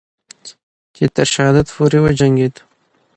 چې 0.95 1.03
تر 1.15 1.27
شهادت 1.33 1.67
پورې 1.75 1.97
وجنگید 2.05 2.55